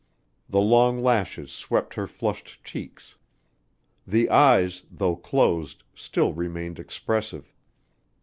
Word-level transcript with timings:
The 0.49 0.59
long 0.61 1.03
lashes 1.03 1.51
swept 1.51 1.93
her 1.93 2.07
flushed 2.07 2.63
cheeks. 2.63 3.17
The 4.07 4.31
eyes, 4.31 4.81
though 4.89 5.15
closed, 5.15 5.83
still 5.93 6.33
remained 6.33 6.79
expressive. 6.79 7.53